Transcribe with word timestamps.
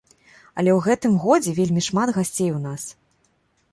Але 0.61 0.71
ў 0.77 0.79
гэтым 0.87 1.13
годзе 1.27 1.53
вельмі 1.59 1.81
шмат 1.89 2.13
гасцей 2.19 2.49
у 2.57 2.59
нас. 2.67 2.89